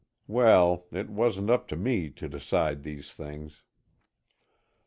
[0.25, 3.61] Well, it wasn't up to me to decide these things.